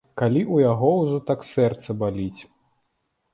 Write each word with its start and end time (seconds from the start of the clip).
Калі 0.19 0.39
ў 0.43 0.55
яго 0.71 0.89
ўжо 1.01 1.19
так 1.27 1.45
сэрца 1.51 1.97
баліць? 2.01 2.41